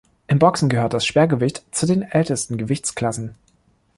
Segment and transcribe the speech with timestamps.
[0.25, 3.35] Im Boxen gehört das Schwergewicht zu den ältesten Gewichtsklassen.